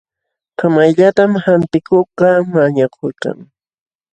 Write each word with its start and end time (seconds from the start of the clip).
Kamayllatam 0.59 1.31
hampikuqkaq 1.45 2.37
mañakuykan. 2.53 3.37